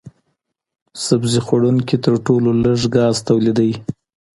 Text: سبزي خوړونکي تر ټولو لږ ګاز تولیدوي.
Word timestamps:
سبزي 1.05 1.39
خوړونکي 1.45 1.95
تر 2.05 2.13
ټولو 2.25 2.49
لږ 2.63 2.79
ګاز 2.95 3.15
تولیدوي. 3.27 3.75